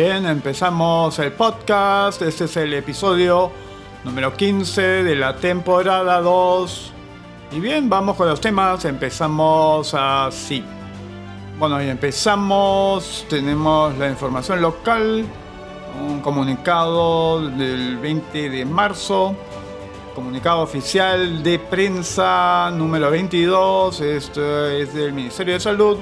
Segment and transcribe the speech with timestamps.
[0.00, 2.22] Bien, empezamos el podcast.
[2.22, 3.50] Este es el episodio
[4.04, 6.92] número 15 de la temporada 2.
[7.50, 8.84] Y bien, vamos con los temas.
[8.84, 10.62] Empezamos así.
[11.58, 13.26] Bueno, y empezamos.
[13.28, 15.26] Tenemos la información local.
[16.08, 19.34] Un comunicado del 20 de marzo.
[20.14, 24.00] Comunicado oficial de prensa número 22.
[24.00, 25.98] Esto es del Ministerio de Salud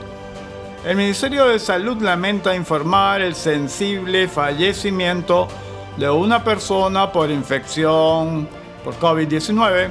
[0.87, 5.49] el Ministerio de Salud lamenta informar el sensible fallecimiento
[5.97, 8.49] de una persona por infección
[8.85, 9.89] por COVID-19.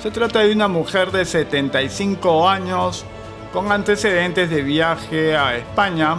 [0.00, 3.04] Se trata de una mujer de 75 años
[3.52, 6.18] con antecedentes de viaje a España.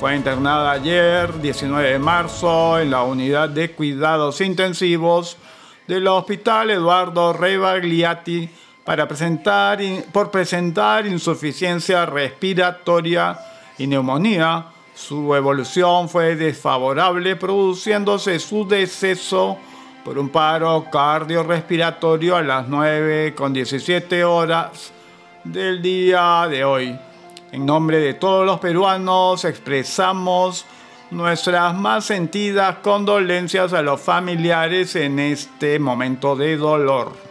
[0.00, 5.36] Fue internada ayer, 19 de marzo, en la unidad de cuidados intensivos
[5.86, 8.48] del Hospital Eduardo Rebagliati
[8.82, 9.78] para presentar,
[10.10, 13.38] por presentar insuficiencia respiratoria
[13.78, 19.56] y neumonía, su evolución fue desfavorable, produciéndose su deceso
[20.04, 24.92] por un paro cardiorrespiratorio a las 9 con 17 horas
[25.44, 26.98] del día de hoy.
[27.52, 30.66] En nombre de todos los peruanos expresamos
[31.10, 37.27] nuestras más sentidas condolencias a los familiares en este momento de dolor.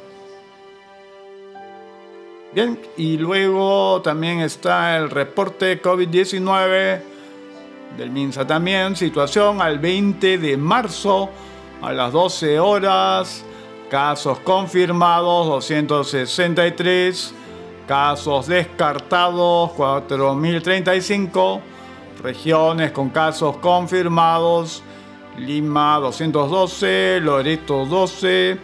[2.58, 7.02] Bien, y luego también está el reporte COVID-19
[7.95, 11.30] del MINSA también, situación al 20 de marzo
[11.83, 13.45] a las 12 horas,
[13.91, 17.31] casos confirmados 263,
[17.88, 21.61] casos descartados 4035,
[22.23, 24.81] regiones con casos confirmados,
[25.38, 28.58] Lima 212, Loreto 12,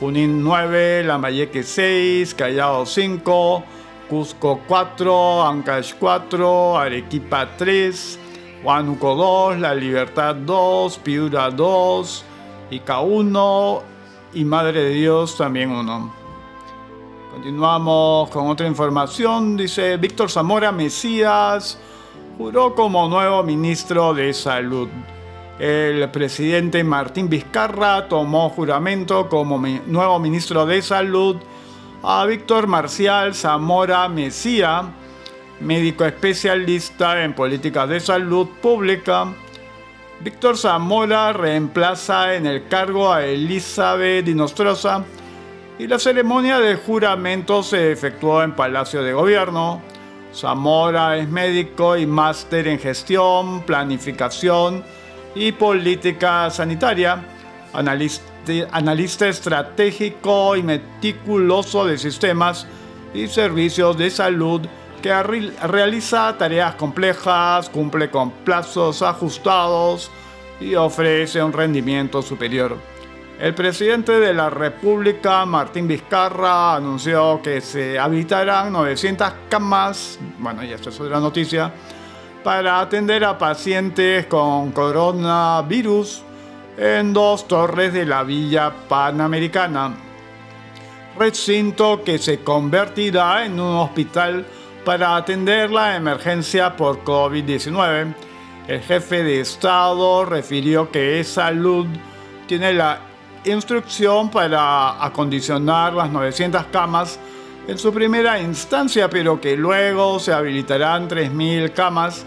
[0.00, 3.64] Junín 9, Lambayeque 6, Callao 5,
[4.08, 8.18] Cusco 4, Ancash 4, Arequipa 3,
[8.64, 12.24] Huánuco 2, La Libertad 2, Piura 2,
[12.70, 13.82] Ica 1
[14.32, 16.14] y Madre de Dios también 1.
[17.32, 19.58] Continuamos con otra información.
[19.58, 21.78] Dice Víctor Zamora Mesías
[22.38, 24.88] juró como nuevo ministro de Salud.
[25.60, 31.36] El presidente Martín Vizcarra tomó juramento como nuevo ministro de Salud
[32.02, 34.84] a Víctor Marcial Zamora Mesía,
[35.60, 39.26] médico especialista en políticas de salud pública.
[40.20, 45.04] Víctor Zamora reemplaza en el cargo a Elizabeth Dinostrosa
[45.78, 49.82] y la ceremonia de juramento se efectuó en Palacio de Gobierno.
[50.34, 54.82] Zamora es médico y máster en gestión, planificación,
[55.34, 57.22] y política sanitaria,
[57.72, 62.66] analista, estratégico y meticuloso de sistemas
[63.14, 64.62] y servicios de salud
[65.02, 70.10] que realiza tareas complejas, cumple con plazos ajustados
[70.60, 72.76] y ofrece un rendimiento superior.
[73.40, 80.74] El presidente de la República, Martín Vizcarra, anunció que se habilitarán 900 camas, bueno, ya
[80.74, 81.72] esto es otra noticia,
[82.42, 86.22] para atender a pacientes con coronavirus
[86.78, 89.94] en dos torres de la Villa Panamericana,
[91.18, 94.46] recinto que se convertirá en un hospital
[94.84, 98.14] para atender la emergencia por COVID-19.
[98.66, 101.86] El jefe de Estado refirió que Salud
[102.46, 103.00] tiene la
[103.44, 107.18] instrucción para acondicionar las 900 camas
[107.70, 112.26] en su primera instancia, pero que luego se habilitarán 3.000 camas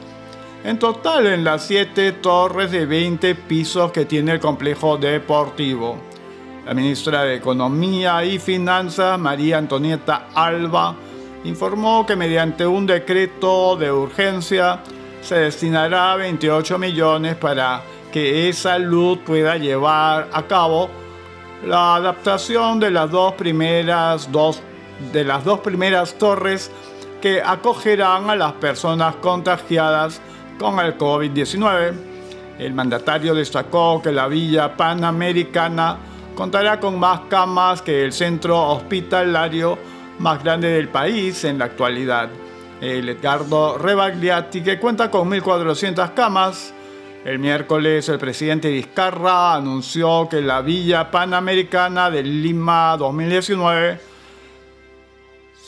[0.64, 5.98] en total en las 7 torres de 20 pisos que tiene el complejo deportivo.
[6.66, 10.96] La ministra de Economía y Finanzas, María Antonieta Alba,
[11.44, 14.80] informó que mediante un decreto de urgencia
[15.22, 17.82] se destinará 28 millones para
[18.14, 20.90] que esa luz pueda llevar a cabo
[21.66, 24.62] la adaptación de las dos primeras dos
[25.12, 26.72] de las dos primeras torres
[27.22, 30.22] que acogerán a las personas contagiadas
[30.60, 31.94] con el COVID-19.
[32.60, 35.98] El mandatario destacó que la Villa Panamericana
[36.36, 39.78] contará con más camas que el centro hospitalario
[40.20, 42.30] más grande del país en la actualidad.
[42.82, 46.74] El Edgardo Rebagliati, que cuenta con 1.400 camas.
[47.24, 54.13] El miércoles el presidente Vizcarra anunció que la Villa Panamericana de Lima 2019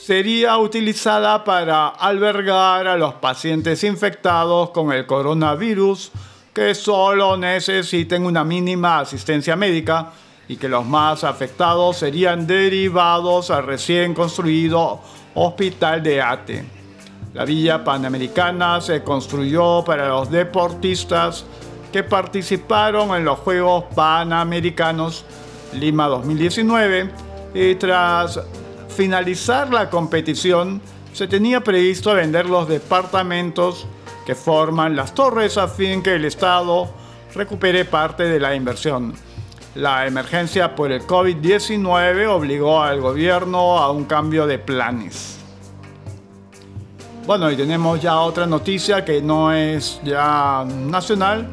[0.06, 6.12] sería utilizada para albergar a los pacientes infectados con el coronavirus
[6.54, 10.12] que solo necesiten una mínima asistencia médica
[10.48, 15.00] y que los más afectados serían derivados al recién construido
[15.34, 16.66] Hospital de Ate.
[17.34, 21.46] La Villa Panamericana se construyó para los deportistas
[21.92, 25.26] que participaron en los Juegos Panamericanos
[25.74, 27.10] Lima 2019
[27.56, 28.40] y tras
[28.96, 30.82] finalizar la competición
[31.14, 33.86] se tenía previsto vender los departamentos
[34.26, 36.90] que forman las torres a fin que el Estado
[37.34, 39.14] recupere parte de la inversión.
[39.76, 45.38] La emergencia por el COVID-19 obligó al gobierno a un cambio de planes.
[47.28, 51.48] Bueno, y tenemos ya otra noticia que no es ya nacional.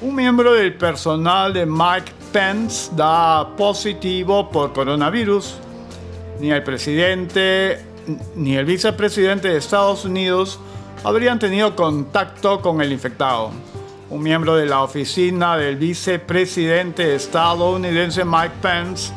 [0.00, 5.56] Un miembro del personal de Mike Pence da positivo por coronavirus.
[6.42, 7.78] Ni el presidente
[8.34, 10.58] ni el vicepresidente de Estados Unidos
[11.04, 13.52] habrían tenido contacto con el infectado.
[14.10, 19.12] Un miembro de la oficina del vicepresidente estadounidense Mike Pence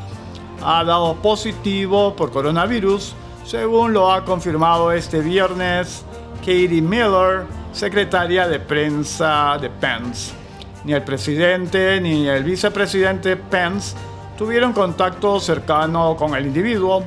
[0.63, 6.06] ha dado positivo por coronavirus, según lo ha confirmado este viernes
[6.42, 10.31] Katie Miller, secretaria de prensa de Pence.
[10.83, 13.95] Ni el presidente ni el vicepresidente Pence
[14.38, 17.04] tuvieron contacto cercano con el individuo.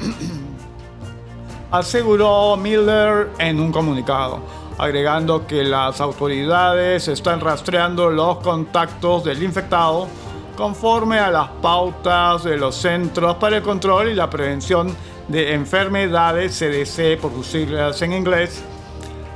[1.70, 4.40] aseguró Miller en un comunicado,
[4.78, 10.08] agregando que las autoridades están rastreando los contactos del infectado
[10.56, 14.94] conforme a las pautas de los Centros para el Control y la Prevención
[15.28, 18.62] de Enfermedades, CDC por sus siglas en inglés.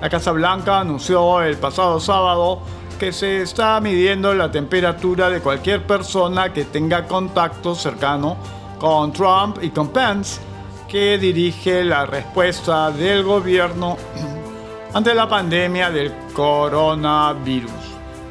[0.00, 2.60] La Casa Blanca anunció el pasado sábado
[2.98, 8.36] que se está midiendo la temperatura de cualquier persona que tenga contacto cercano
[8.78, 10.40] con Trump y con Pence
[10.94, 13.96] que dirige la respuesta del gobierno
[14.94, 17.72] ante la pandemia del coronavirus.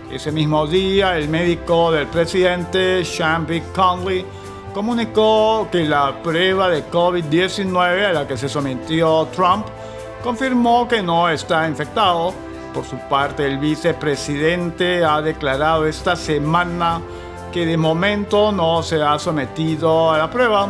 [0.09, 3.45] Ese mismo día, el médico del presidente, Sean
[3.75, 4.25] Conley,
[4.73, 9.65] comunicó que la prueba de COVID-19 a la que se sometió Trump
[10.23, 12.33] confirmó que no está infectado.
[12.73, 17.01] Por su parte, el vicepresidente ha declarado esta semana
[17.51, 20.69] que de momento no se ha sometido a la prueba.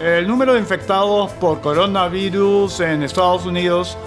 [0.00, 3.98] El número de infectados por coronavirus en Estados Unidos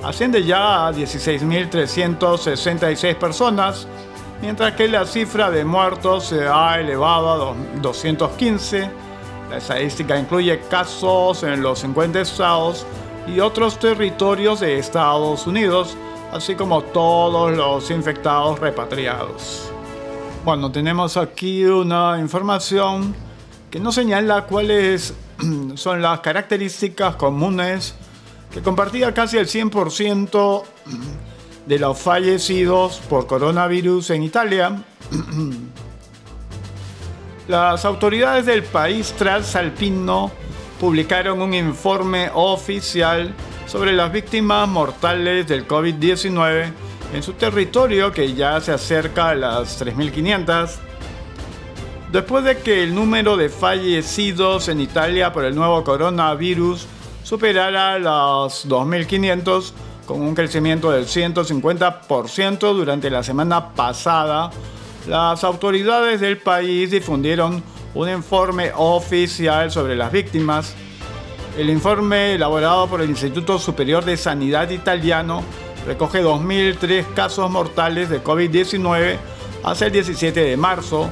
[0.00, 3.88] asciende ya a 16.366 personas,
[4.40, 8.88] mientras que la cifra de muertos se ha elevado a 215.
[9.50, 12.86] La estadística incluye casos en los 50 estados
[13.26, 15.96] y otros territorios de Estados Unidos,
[16.32, 19.68] así como todos los infectados repatriados.
[20.44, 23.16] Bueno, tenemos aquí una información
[23.68, 25.12] que no señala cuáles
[25.74, 27.94] son las características comunes
[28.52, 30.62] que compartía casi el 100%
[31.66, 34.82] de los fallecidos por coronavirus en Italia.
[37.48, 40.30] Las autoridades del país transalpino
[40.78, 43.34] publicaron un informe oficial
[43.66, 46.72] sobre las víctimas mortales del COVID-19
[47.12, 50.89] en su territorio que ya se acerca a las 3.500
[52.12, 56.86] después de que el número de fallecidos en Italia por el nuevo coronavirus
[57.22, 59.72] superara los 2.500
[60.06, 64.50] con un crecimiento del 150% durante la semana pasada,
[65.06, 67.62] las autoridades del país difundieron
[67.94, 70.74] un informe oficial sobre las víctimas.
[71.56, 75.42] El informe elaborado por el Instituto Superior de Sanidad italiano
[75.86, 79.16] recoge 2.003 casos mortales de COVID-19
[79.62, 81.08] hasta el 17 de marzo,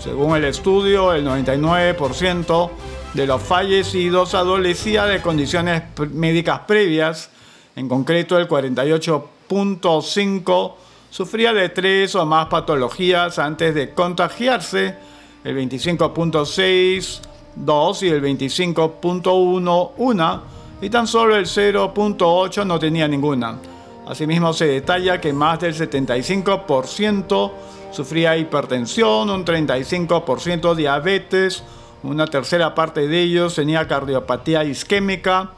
[0.00, 2.70] según el estudio, el 99%
[3.14, 7.30] de los fallecidos adolecía de condiciones médicas previas,
[7.76, 10.72] en concreto el 48.5%
[11.10, 14.96] sufría de tres o más patologías antes de contagiarse,
[15.44, 17.28] el 25.6%
[17.64, 20.42] dos y el 25.1 una
[20.80, 23.58] y tan solo el 0.8 no tenía ninguna.
[24.06, 27.52] Asimismo se detalla que más del 75%
[27.90, 31.62] sufría hipertensión, un 35% diabetes,
[32.02, 35.50] una tercera parte de ellos tenía cardiopatía isquémica.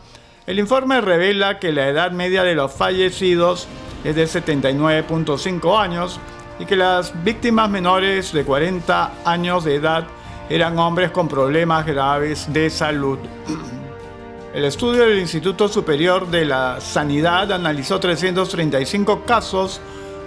[0.47, 3.69] El informe revela que la edad media de los fallecidos
[4.05, 6.19] es de 79.5 años
[6.59, 10.07] y que las víctimas menores de 40 años de edad
[10.49, 13.19] eran hombres con problemas graves de salud.
[14.55, 19.81] El estudio del Instituto Superior de la Sanidad analizó 335 casos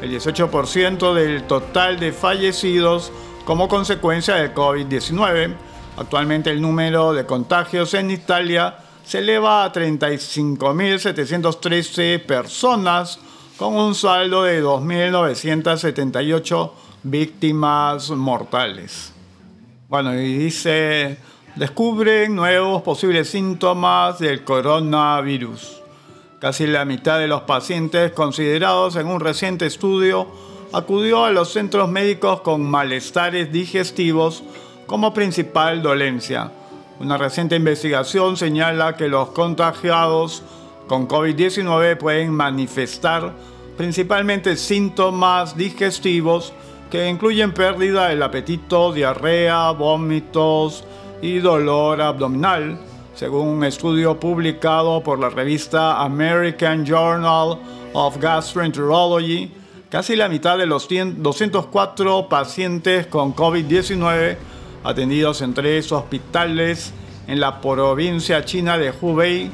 [0.03, 3.13] el 18% del total de fallecidos
[3.45, 5.55] como consecuencia del COVID-19.
[5.95, 13.17] Actualmente el número de contagios en Italia se eleva a 35.713 personas
[13.57, 16.72] con un saldo de 2.978
[17.03, 19.13] víctimas mortales.
[19.88, 21.17] Bueno, y dice,
[21.55, 25.82] descubren nuevos posibles síntomas del coronavirus.
[26.43, 30.27] Casi la mitad de los pacientes considerados en un reciente estudio
[30.73, 34.43] acudió a los centros médicos con malestares digestivos
[34.85, 36.51] como principal dolencia.
[37.00, 40.43] Una reciente investigación señala que los contagiados
[40.85, 43.31] con COVID-19 pueden manifestar
[43.77, 46.51] principalmente síntomas digestivos
[46.91, 50.83] que incluyen pérdida del apetito, diarrea, vómitos
[51.21, 52.79] y dolor abdominal,
[53.13, 57.60] según un estudio publicado por la revista American Journal
[57.93, 59.51] of Gastroenterology.
[59.89, 64.38] Casi la mitad de los 204 pacientes con COVID-19
[64.84, 66.93] atendidos en tres hospitales
[67.27, 69.50] en la provincia china de Hubei,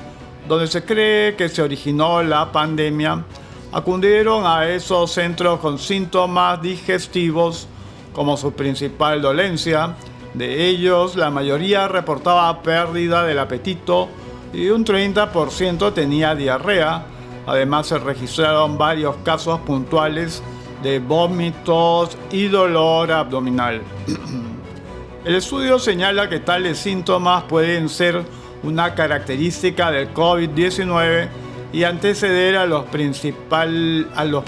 [0.47, 3.23] donde se cree que se originó la pandemia,
[3.71, 7.67] acudieron a esos centros con síntomas digestivos
[8.13, 9.95] como su principal dolencia.
[10.33, 14.09] De ellos, la mayoría reportaba pérdida del apetito
[14.53, 17.03] y un 30% tenía diarrea.
[17.47, 20.43] Además, se registraron varios casos puntuales
[20.83, 23.81] de vómitos y dolor abdominal.
[25.25, 28.23] El estudio señala que tales síntomas pueden ser
[28.63, 31.27] una característica del COVID-19
[31.73, 34.43] y anteceder a los, principal, a los,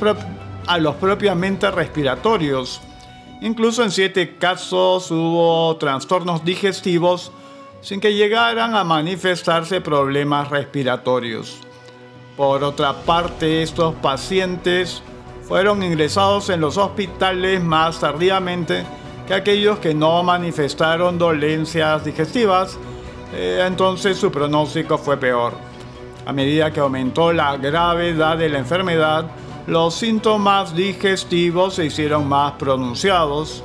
[0.68, 2.82] a los propiamente respiratorios.
[3.42, 7.32] Incluso en siete casos hubo trastornos digestivos
[7.82, 11.58] sin que llegaran a manifestarse problemas respiratorios.
[12.38, 15.02] Por otra parte, estos pacientes
[15.48, 18.86] fueron ingresados en los hospitales más tardíamente
[19.28, 22.78] que aquellos que no manifestaron dolencias digestivas,
[23.34, 25.54] eh, entonces su pronóstico fue peor.
[26.28, 29.26] A medida que aumentó la gravedad de la enfermedad,
[29.68, 33.64] los síntomas digestivos se hicieron más pronunciados.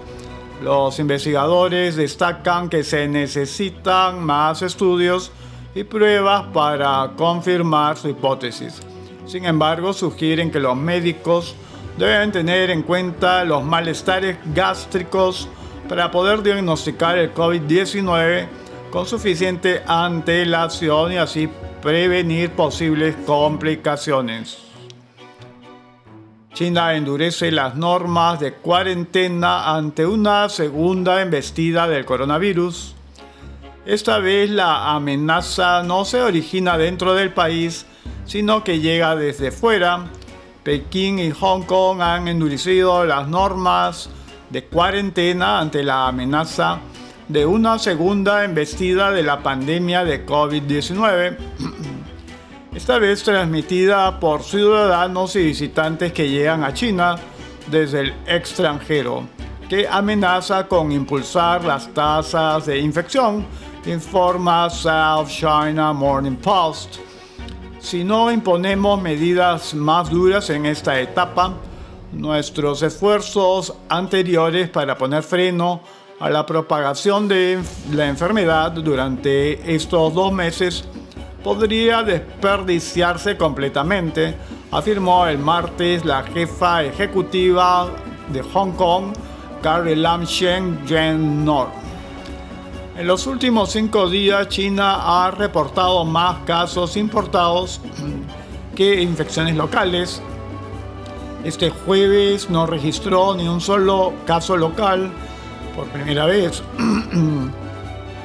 [0.63, 5.33] Los investigadores destacan que se necesitan más estudios
[5.75, 8.81] y pruebas para confirmar su hipótesis.
[9.27, 11.55] Sin embargo, sugieren que los médicos
[11.99, 15.49] deben tener en cuenta los malestares gástricos
[15.89, 18.47] para poder diagnosticar el COVID-19
[18.91, 21.49] con suficiente antelación y así
[21.83, 24.66] prevenir posibles complicaciones.
[26.57, 32.95] China endurece las normas de cuarentena ante una segunda embestida del coronavirus.
[33.85, 37.85] Esta vez la amenaza no se origina dentro del país,
[38.25, 40.07] sino que llega desde fuera.
[40.63, 44.09] Pekín y Hong Kong han endurecido las normas
[44.49, 46.79] de cuarentena ante la amenaza
[47.29, 51.37] de una segunda embestida de la pandemia de COVID-19,
[52.77, 57.17] esta vez transmitida por ciudadanos y visitantes que llegan a China
[57.71, 59.25] desde el extranjero,
[59.67, 63.47] que amenaza con impulsar las tasas de infección,
[63.87, 66.97] informa South China Morning Post.
[67.81, 71.55] Si no imponemos medidas más duras en esta etapa,
[72.13, 75.81] nuestros esfuerzos anteriores para poner freno
[76.21, 77.59] a la propagación de
[77.95, 80.85] la enfermedad durante estos dos meses
[81.47, 84.35] podría desperdiciarse completamente,
[84.73, 87.89] afirmó el martes la jefa ejecutiva
[88.33, 89.13] de Hong Kong,
[89.63, 91.69] Carrie Lam Shen Nor.
[92.99, 97.81] En los últimos cinco días, China ha reportado más casos importados
[98.75, 100.21] que infecciones locales.
[101.45, 105.13] Este jueves no registró ni un solo caso local
[105.77, 106.61] por primera vez.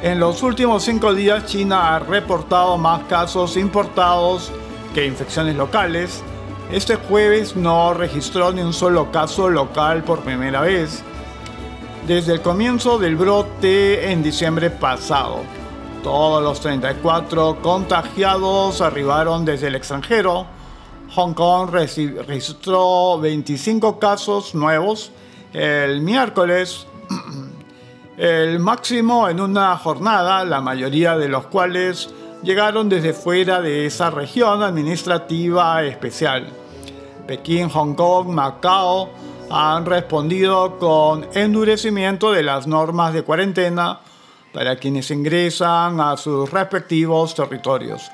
[0.02, 4.52] en los últimos cinco días China ha reportado más casos importados
[4.94, 6.24] que infecciones locales.
[6.72, 11.04] Este jueves no registró ni un solo caso local por primera vez
[12.08, 15.42] desde el comienzo del brote en diciembre pasado.
[16.04, 20.48] Todos los 34 contagiados arribaron desde el extranjero.
[21.14, 25.12] Hong Kong registró 25 casos nuevos
[25.54, 26.88] el miércoles
[28.22, 32.14] el máximo en una jornada, la mayoría de los cuales
[32.44, 36.48] llegaron desde fuera de esa región administrativa especial.
[37.26, 39.10] Pekín, Hong Kong, Macao
[39.50, 44.02] han respondido con endurecimiento de las normas de cuarentena
[44.54, 48.12] para quienes ingresan a sus respectivos territorios.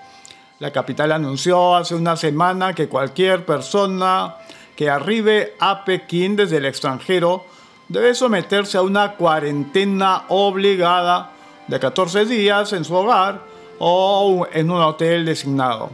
[0.60, 4.38] La capital anunció hace una semana que cualquier persona
[4.74, 7.57] que arribe a Pekín desde el extranjero
[7.90, 11.32] debe someterse a una cuarentena obligada
[11.68, 13.42] de 14 días en su hogar
[13.80, 15.90] o en un hotel designado.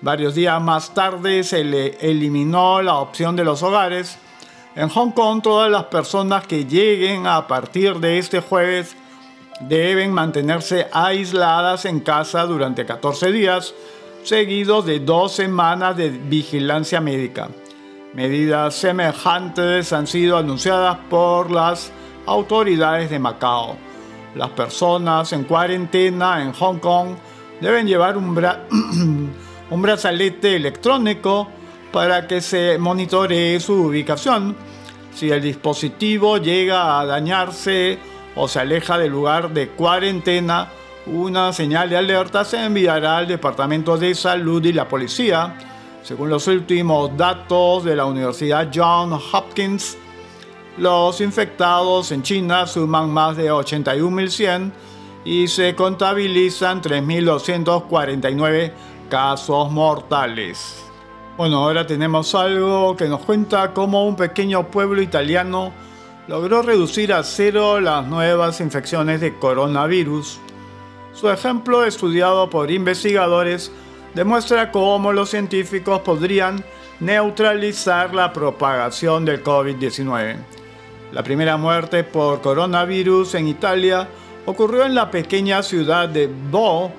[0.00, 4.16] Varios días más tarde se le eliminó la opción de los hogares.
[4.76, 8.96] En Hong Kong todas las personas que lleguen a partir de este jueves
[9.60, 13.74] deben mantenerse aisladas en casa durante 14 días,
[14.22, 17.48] seguidos de dos semanas de vigilancia médica.
[18.14, 21.92] Medidas semejantes han sido anunciadas por las
[22.26, 23.76] autoridades de Macao.
[24.34, 27.16] Las personas en cuarentena en Hong Kong
[27.60, 28.34] deben llevar un,
[29.70, 31.48] un brazalete electrónico
[31.92, 34.56] para que se monitoree su ubicación.
[35.14, 37.98] Si el dispositivo llega a dañarse
[38.36, 40.68] o se aleja del lugar de cuarentena,
[41.06, 45.56] una señal de alerta se enviará al Departamento de Salud y la policía.
[46.02, 49.96] Según los últimos datos de la Universidad Johns Hopkins,
[50.78, 54.72] los infectados en China suman más de 81.100
[55.24, 58.72] y se contabilizan 3.249
[59.10, 60.84] casos mortales.
[61.36, 65.72] Bueno, ahora tenemos algo que nos cuenta cómo un pequeño pueblo italiano
[66.26, 70.38] logró reducir a cero las nuevas infecciones de coronavirus.
[71.12, 73.72] Su ejemplo, estudiado por investigadores,
[74.14, 76.64] demuestra cómo los científicos podrían
[77.00, 80.36] neutralizar la propagación del COVID-19.
[81.12, 84.08] La primera muerte por coronavirus en Italia
[84.46, 86.90] ocurrió en la pequeña ciudad de Bo,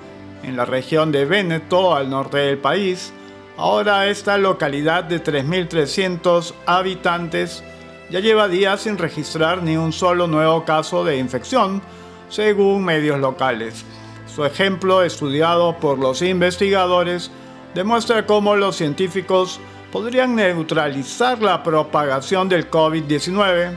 [0.42, 3.12] en la región de Veneto, al norte del país.
[3.56, 7.62] Ahora esta localidad de 3.300 habitantes
[8.10, 11.80] ya lleva días sin registrar ni un solo nuevo caso de infección,
[12.28, 13.84] según medios locales.
[14.34, 17.32] Su ejemplo, estudiado por los investigadores,
[17.74, 19.58] demuestra cómo los científicos
[19.90, 23.76] podrían neutralizar la propagación del COVID-19.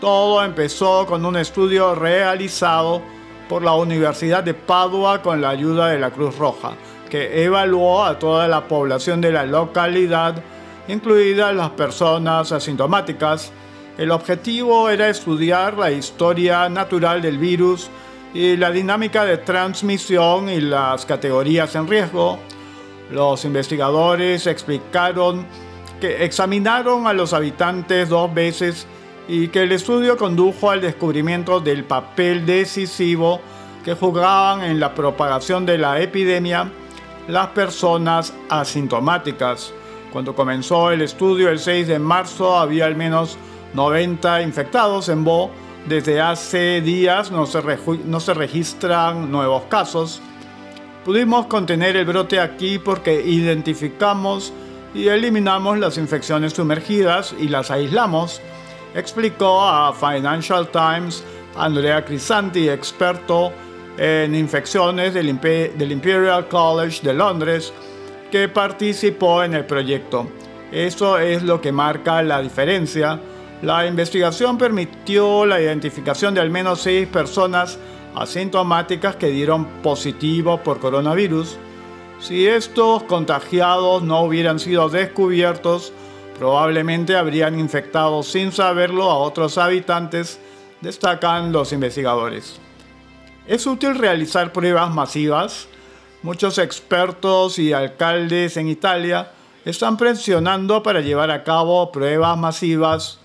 [0.00, 3.02] Todo empezó con un estudio realizado
[3.48, 6.74] por la Universidad de Padua con la ayuda de la Cruz Roja,
[7.10, 10.40] que evaluó a toda la población de la localidad,
[10.86, 13.50] incluidas las personas asintomáticas.
[13.98, 17.90] El objetivo era estudiar la historia natural del virus
[18.32, 22.38] y la dinámica de transmisión y las categorías en riesgo.
[23.10, 25.46] Los investigadores explicaron
[26.00, 28.86] que examinaron a los habitantes dos veces
[29.28, 33.40] y que el estudio condujo al descubrimiento del papel decisivo
[33.84, 36.70] que jugaban en la propagación de la epidemia
[37.28, 39.72] las personas asintomáticas.
[40.12, 43.38] Cuando comenzó el estudio el 6 de marzo había al menos
[43.74, 45.50] 90 infectados en Bo
[45.86, 47.60] desde hace días no se,
[48.04, 50.20] no se registran nuevos casos.
[51.04, 54.52] Pudimos contener el brote aquí porque identificamos
[54.94, 58.40] y eliminamos las infecciones sumergidas y las aislamos,
[58.94, 61.24] explicó a Financial Times
[61.56, 63.52] Andrea Crisanti, experto
[63.96, 67.72] en infecciones del, del Imperial College de Londres,
[68.30, 70.28] que participó en el proyecto.
[70.70, 73.20] Eso es lo que marca la diferencia
[73.62, 77.78] la investigación permitió la identificación de al menos seis personas
[78.14, 81.58] asintomáticas que dieron positivo por coronavirus.
[82.20, 85.92] Si estos contagiados no hubieran sido descubiertos,
[86.38, 90.40] probablemente habrían infectado sin saberlo a otros habitantes,
[90.80, 92.58] destacan los investigadores.
[93.46, 95.68] Es útil realizar pruebas masivas.
[96.22, 99.32] Muchos expertos y alcaldes en Italia
[99.66, 103.20] están presionando para llevar a cabo pruebas masivas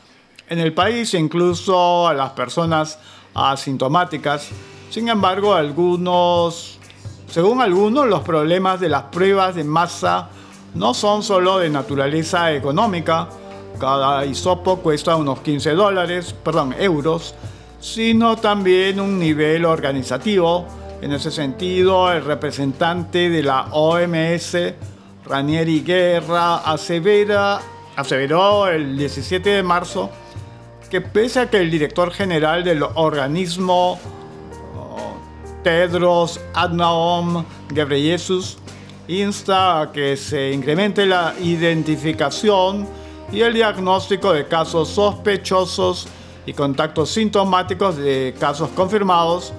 [0.50, 3.00] en el país, incluso a las personas
[3.34, 4.50] asintomáticas.
[4.90, 6.80] Sin embargo, algunos,
[7.30, 10.30] según algunos, los problemas de las pruebas de masa
[10.74, 13.30] no son solo de naturaleza económica,
[13.80, 17.36] cada hisopo cuesta unos 15 dólares, perdón, euros,
[17.80, 20.66] sino también un nivel organizativo.
[21.02, 24.58] En ese sentido, el representante de la OMS,
[25.26, 27.60] Ranieri Guerra, asevera,
[27.98, 30.10] aseveró el 17 de marzo
[30.90, 34.00] que pese a que el director general del organismo
[35.64, 38.58] Tedros Adhanom Ghebreyesus
[39.08, 42.88] insta a que se incremente la identificación
[43.32, 46.08] y el diagnóstico de casos sospechosos
[46.46, 49.54] y contactos sintomáticos de casos confirmados,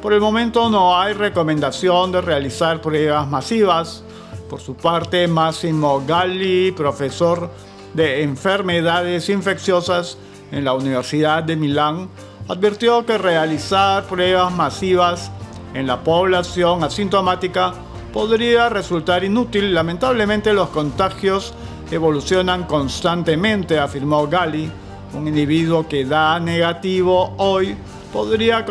[0.00, 4.02] por el momento no hay recomendación de realizar pruebas masivas.
[4.50, 7.48] Por su parte, Massimo Galli, profesor
[7.94, 10.18] de enfermedades infecciosas
[10.52, 12.08] en la Universidad de Milán,
[12.46, 15.32] advirtió que realizar pruebas masivas
[15.74, 17.72] en la población asintomática
[18.12, 19.74] podría resultar inútil.
[19.74, 21.54] Lamentablemente los contagios
[21.90, 24.70] evolucionan constantemente, afirmó Gali.
[25.14, 27.76] Un individuo que da negativo hoy
[28.12, 28.64] podría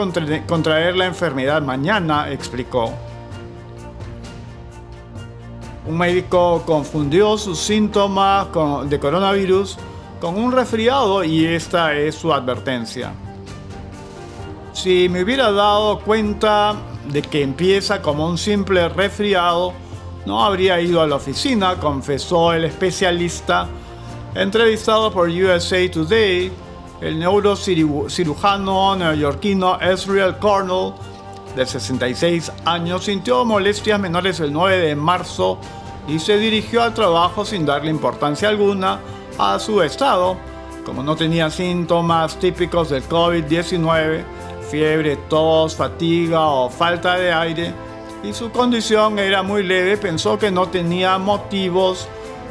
[0.48, 2.91] contraer la enfermedad mañana, explicó.
[5.88, 8.48] Un médico confundió sus síntomas
[8.88, 9.78] de coronavirus
[10.21, 13.12] con un resfriado y esta es su advertencia.
[14.71, 16.75] Si me hubiera dado cuenta
[17.12, 19.73] de que empieza como un simple resfriado,
[20.27, 23.67] no habría ido a la oficina, confesó el especialista
[24.34, 26.49] Entrevistado por USA Today,
[27.01, 30.93] el neurocirujano neoyorquino Ezreal Cornell,
[31.55, 35.57] de 66 años, sintió molestias menores el 9 de marzo
[36.07, 38.99] y se dirigió al trabajo sin darle importancia alguna
[39.38, 40.38] a su estado.
[40.86, 44.24] Como no tenía síntomas típicos del COVID-19,
[44.70, 47.74] fiebre, tos, fatiga o falta de aire,
[48.24, 52.08] y su condición era muy leve, pensó que no tenía motivos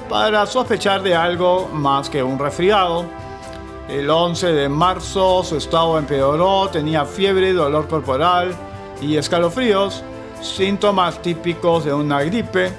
[0.09, 3.05] para sospechar de algo más que un resfriado.
[3.89, 8.55] El 11 de marzo su estado empeoró, tenía fiebre, dolor corporal
[9.01, 10.03] y escalofríos,
[10.43, 12.73] síntomas típicos de una gripe.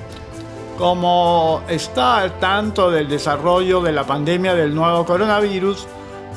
[0.82, 5.86] Como está al tanto del desarrollo de la pandemia del nuevo coronavirus,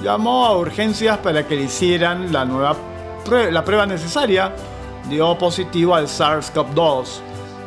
[0.03, 2.77] llamó a urgencias para que le hicieran la, nueva
[3.51, 4.55] la prueba necesaria.
[5.09, 7.07] Dio positivo al SARS-CoV-2.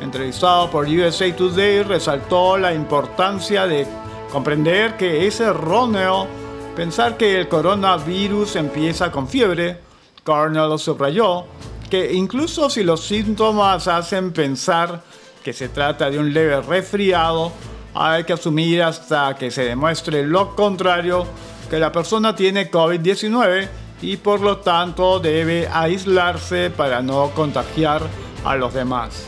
[0.02, 3.88] Entrevistado por USA Today, resaltó la importancia de
[4.32, 6.28] comprender que es erróneo
[6.76, 9.80] pensar que el coronavirus empieza con fiebre.
[10.24, 11.46] Cornell subrayó
[11.90, 15.02] que incluso si los síntomas hacen pensar
[15.48, 17.54] que se trata de un leve resfriado,
[17.94, 21.26] hay que asumir hasta que se demuestre lo contrario,
[21.70, 23.70] que la persona tiene COVID-19
[24.02, 28.02] y por lo tanto debe aislarse para no contagiar
[28.44, 29.26] a los demás.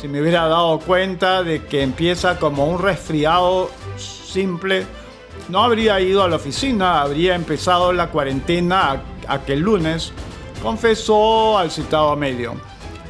[0.00, 4.86] Si me hubiera dado cuenta de que empieza como un resfriado simple,
[5.48, 10.12] no habría ido a la oficina, habría empezado la cuarentena aquel lunes,
[10.62, 12.54] confesó al citado medio.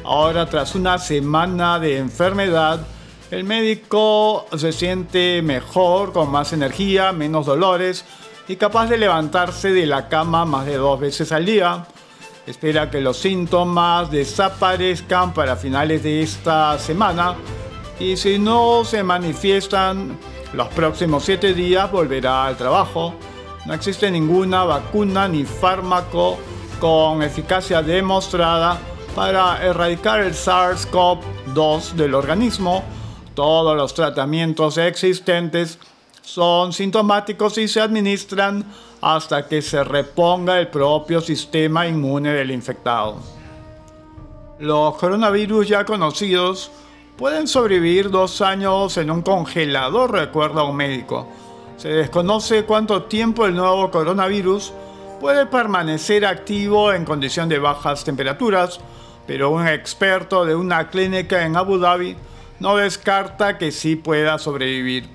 [0.07, 2.79] Ahora, tras una semana de enfermedad,
[3.29, 8.05] el médico se siente mejor, con más energía, menos dolores
[8.47, 11.87] y capaz de levantarse de la cama más de dos veces al día.
[12.45, 17.35] Espera que los síntomas desaparezcan para finales de esta semana
[17.99, 20.17] y si no se manifiestan
[20.53, 23.13] los próximos siete días volverá al trabajo.
[23.65, 26.37] No existe ninguna vacuna ni fármaco
[26.79, 28.79] con eficacia demostrada
[29.17, 32.83] para erradicar el SARS-CoV-2 del organismo.
[33.33, 35.79] Todos los tratamientos existentes
[36.21, 38.63] son sintomáticos y se administran
[39.01, 43.15] hasta que se reponga el propio sistema inmune del infectado.
[44.59, 46.69] Los coronavirus ya conocidos
[47.17, 51.27] pueden sobrevivir dos años en un congelador, recuerda un médico.
[51.77, 54.73] Se desconoce cuánto tiempo el nuevo coronavirus
[55.19, 58.79] puede permanecer activo en condición de bajas temperaturas,
[59.27, 62.15] pero un experto de una clínica en Abu Dhabi
[62.59, 65.07] no descarta que sí pueda sobrevivir.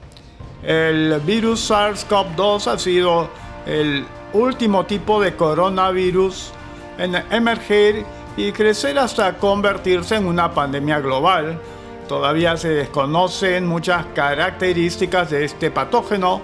[0.63, 3.29] El virus SARS-CoV-2 ha sido
[3.67, 6.53] el último tipo de coronavirus
[6.99, 8.05] en emerger
[8.37, 11.59] y crecer hasta convertirse en una pandemia global.
[12.07, 16.43] Todavía se desconocen muchas características de este patógeno,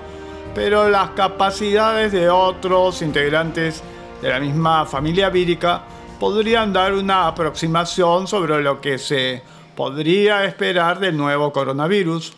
[0.54, 3.82] pero las capacidades de otros integrantes
[4.22, 5.82] de la misma familia vírica
[6.18, 9.42] podrían dar una aproximación sobre lo que se
[9.76, 12.32] podría esperar del nuevo coronavirus.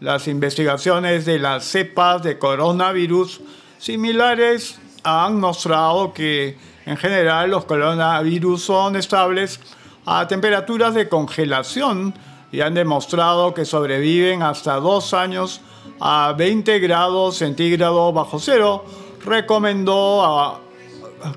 [0.00, 3.40] Las investigaciones de las cepas de coronavirus
[3.78, 9.60] similares han mostrado que en general los coronavirus son estables
[10.06, 12.14] a temperaturas de congelación
[12.50, 15.60] y han demostrado que sobreviven hasta dos años
[16.00, 18.84] a 20 grados centígrados bajo cero,
[19.24, 20.60] recomendó a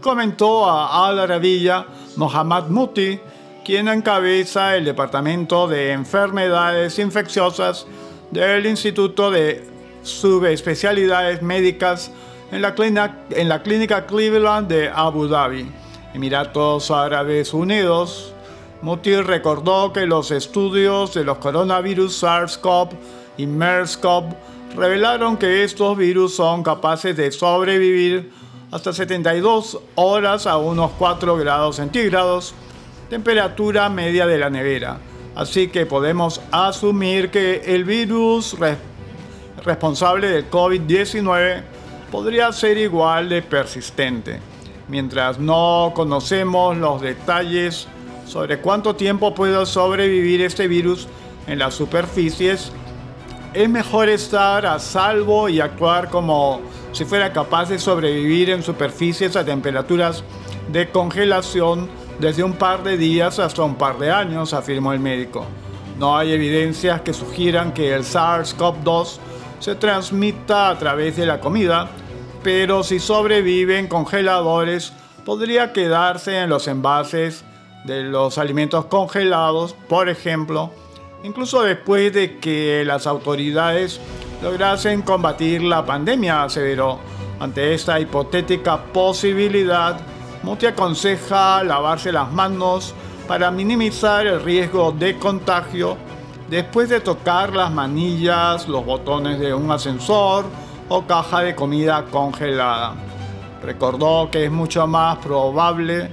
[0.02, 3.20] comentó a Al Arabiya Mohammad Muti,
[3.64, 7.86] quien encabeza el Departamento de Enfermedades Infecciosas
[8.32, 9.68] del Instituto de
[10.04, 12.12] Subespecialidades Médicas
[12.52, 15.72] en la, clínica, en la clínica Cleveland de Abu Dhabi,
[16.14, 18.34] Emiratos Árabes Unidos.
[18.82, 22.90] Muti recordó que los estudios de los coronavirus SARS-CoV
[23.38, 24.36] y MERS-CoV
[24.76, 28.32] revelaron que estos virus son capaces de sobrevivir
[28.72, 32.54] hasta 72 horas a unos 4 grados centígrados,
[33.10, 34.98] temperatura media de la nevera.
[35.36, 38.56] Así que podemos asumir que el virus
[39.64, 41.64] responsable del COVID-19
[42.10, 44.40] podría ser igual de persistente.
[44.88, 47.88] Mientras no conocemos los detalles
[48.26, 51.08] sobre cuánto tiempo puede sobrevivir este virus
[51.48, 52.72] en las superficies,
[53.54, 59.36] es mejor estar a salvo y actuar como si fuera capaz de sobrevivir en superficies
[59.36, 60.24] a temperaturas
[60.72, 65.46] de congelación desde un par de días hasta un par de años, afirmó el médico.
[65.98, 69.18] No hay evidencias que sugieran que el SARS-CoV-2
[69.60, 71.90] se transmita a través de la comida,
[72.44, 74.94] pero si sobrevive en congeladores,
[75.26, 77.44] podría quedarse en los envases
[77.86, 80.72] de los alimentos congelados, por ejemplo,
[81.24, 84.00] incluso después de que las autoridades
[84.42, 87.00] lograsen combatir la pandemia, aseveró.
[87.40, 90.00] Ante esta hipotética posibilidad,
[90.44, 92.96] Muti aconseja lavarse las manos
[93.28, 95.98] para minimizar el riesgo de contagio
[96.50, 100.46] después de tocar las manillas, los botones de un ascensor
[100.90, 102.96] o caja de comida congelada.
[103.64, 106.12] Recordó que es mucho más probable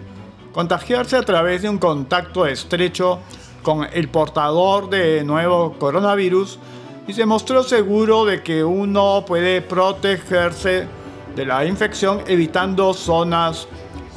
[0.52, 3.18] contagiarse a través de un contacto estrecho
[3.62, 6.58] con el portador de nuevo coronavirus
[7.06, 10.86] y se mostró seguro de que uno puede protegerse
[11.34, 13.66] de la infección evitando zonas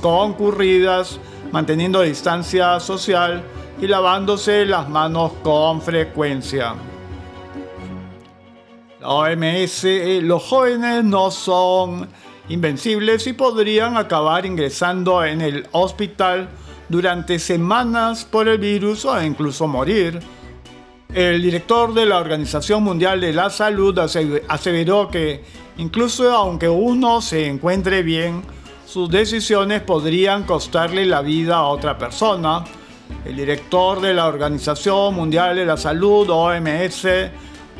[0.01, 1.19] concurridas,
[1.51, 3.43] manteniendo distancia social
[3.79, 6.75] y lavándose las manos con frecuencia.
[8.99, 12.07] La OMS, eh, los jóvenes no son
[12.49, 16.49] invencibles y podrían acabar ingresando en el hospital
[16.91, 20.19] durante semanas por el virus o incluso morir.
[21.13, 25.43] El director de la Organización Mundial de la Salud aseveró que
[25.77, 28.43] incluso aunque uno se encuentre bien,
[28.85, 32.65] sus decisiones podrían costarle la vida a otra persona.
[33.25, 37.07] El director de la Organización Mundial de la Salud, OMS,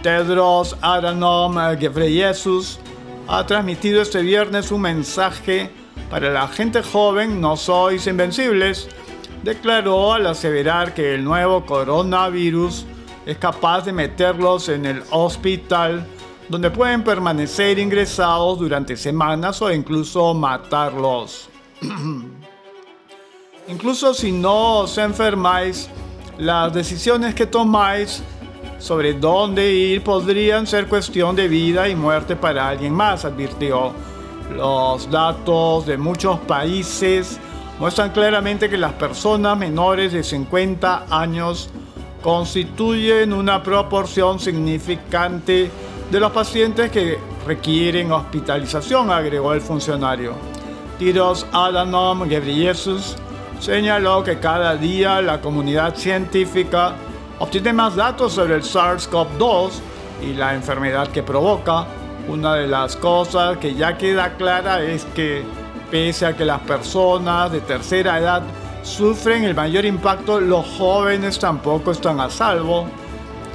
[0.02, 2.80] Tedros Adhanom Ghebreyesus,
[3.28, 5.70] ha transmitido este viernes un mensaje
[6.12, 8.90] para la gente joven, no sois invencibles,
[9.44, 12.86] declaró al aseverar que el nuevo coronavirus
[13.26, 16.06] es capaz de meterlos en el hospital
[16.50, 21.48] donde pueden permanecer ingresados durante semanas o incluso matarlos.
[23.70, 25.90] incluso si no os enfermáis,
[26.38, 28.22] las decisiones que tomáis
[28.80, 34.11] sobre dónde ir podrían ser cuestión de vida y muerte para alguien más, advirtió.
[34.56, 37.40] Los datos de muchos países
[37.80, 41.70] muestran claramente que las personas menores de 50 años
[42.22, 45.72] constituyen una proporción significante
[46.12, 50.34] de los pacientes que requieren hospitalización, agregó el funcionario.
[51.00, 53.16] Tiros Adhanom Ghebreyesus
[53.60, 56.94] señaló que cada día la comunidad científica
[57.40, 59.72] obtiene más datos sobre el SARS-CoV-2
[60.22, 61.88] y la enfermedad que provoca.
[62.28, 65.44] Una de las cosas que ya queda clara es que
[65.90, 68.44] pese a que las personas de tercera edad
[68.84, 72.88] sufren el mayor impacto, los jóvenes tampoco están a salvo.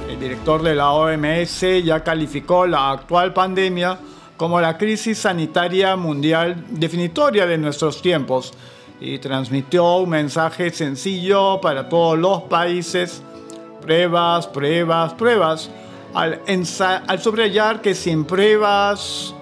[0.09, 3.97] El director de la OMS ya calificó la actual pandemia
[4.37, 8.53] como la crisis sanitaria mundial definitoria de nuestros tiempos
[8.99, 13.21] y transmitió un mensaje sencillo para todos los países,
[13.81, 15.69] pruebas, pruebas, pruebas,
[16.13, 16.41] al,
[17.07, 19.33] al subrayar que sin pruebas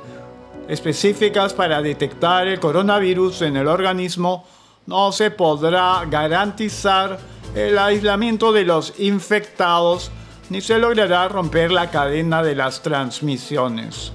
[0.67, 4.45] específicas para detectar el coronavirus en el organismo,
[4.87, 7.19] no se podrá garantizar
[7.55, 10.11] el aislamiento de los infectados
[10.49, 14.11] ni se logrará romper la cadena de las transmisiones.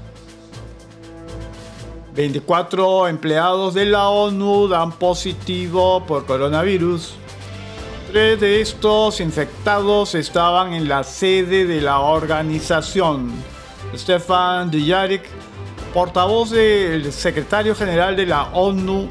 [2.15, 7.15] 24 empleados de la ONU dan positivo por coronavirus.
[8.11, 13.31] Tres de estos infectados estaban en la sede de la organización.
[13.94, 15.23] Stefan Dujarric,
[15.94, 19.09] portavoz del secretario general de la ONU,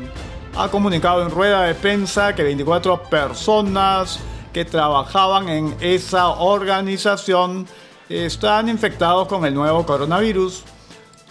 [0.56, 4.18] ha comunicado en rueda de prensa que 24 personas
[4.50, 7.66] que trabajaban en esa organización
[8.08, 10.64] están infectados con el nuevo coronavirus.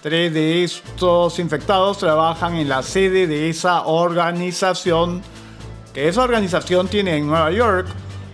[0.04, 5.24] Tres de estos infectados trabajan en la sede de esa organización,
[5.98, 7.88] esa organización tiene en Nueva York.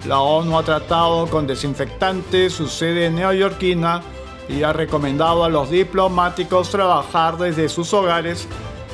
[0.05, 4.01] La ONU ha tratado con desinfectantes su sede neoyorquina
[4.49, 8.49] y ha recomendado a los diplomáticos trabajar desde sus hogares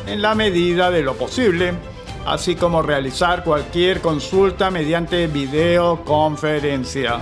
[0.05, 1.73] en la medida de lo posible,
[2.27, 7.17] así como realizar cualquier consulta mediante videoconferencia.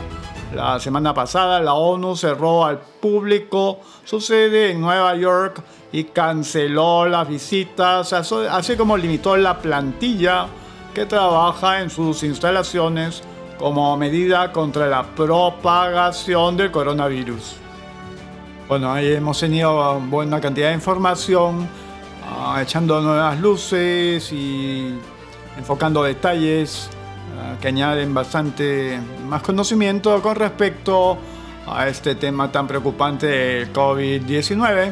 [0.53, 7.07] La semana pasada la ONU cerró al público su sede en Nueva York y canceló
[7.07, 10.47] las visitas, así como limitó la plantilla
[10.97, 13.21] que trabaja en sus instalaciones
[13.57, 17.55] como medida contra la propagación del coronavirus.
[18.67, 21.67] Bueno, ahí hemos tenido buena cantidad de información
[22.29, 24.99] Ah, echando nuevas luces y
[25.57, 26.89] enfocando detalles
[27.39, 31.17] ah, que añaden bastante más conocimiento con respecto
[31.65, 34.91] a este tema tan preocupante del COVID-19.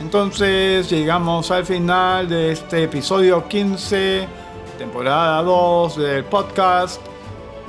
[0.00, 4.26] Entonces llegamos al final de este episodio 15,
[4.78, 7.00] temporada 2 del podcast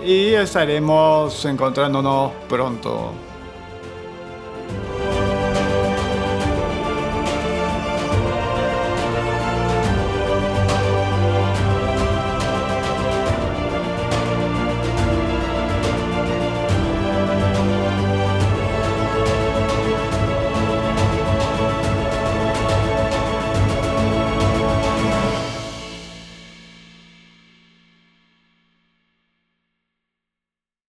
[0.05, 3.28] y estaremos encontrándonos pronto.